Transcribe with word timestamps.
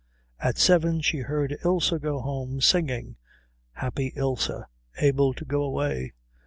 At 0.39 0.57
seven 0.57 1.01
she 1.01 1.19
heard 1.19 1.55
Ilse 1.63 1.93
go 2.01 2.21
home 2.21 2.59
singing 2.59 3.17
happy 3.73 4.11
Ilse, 4.15 4.49
able 4.97 5.31
to 5.35 5.45
go 5.45 5.61
away. 5.61 6.13